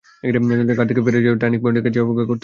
[0.77, 2.39] ঘাট থেকে ফেরি ছেড়ে টার্নিং পয়েন্টের কাছে এসে অপেক্ষা করতে হচ্ছে।